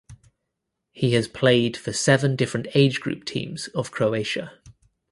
He 0.91 1.13
has 1.13 1.27
played 1.27 1.77
for 1.77 1.93
seven 1.93 2.35
different 2.35 2.65
age 2.73 2.99
group 3.01 3.23
teams 3.23 3.67
of 3.67 3.91
Croatia. 3.91 4.51